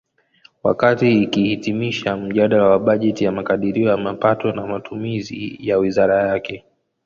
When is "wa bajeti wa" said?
2.67-3.31